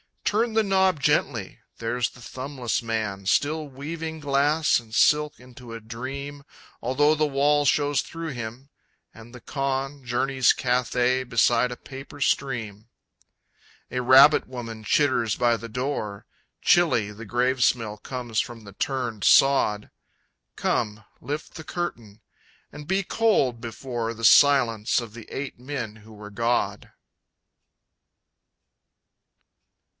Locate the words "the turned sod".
18.63-19.91